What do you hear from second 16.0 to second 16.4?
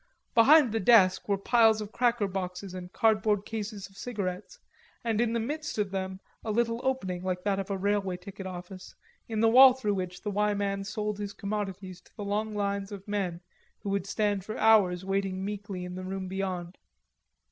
room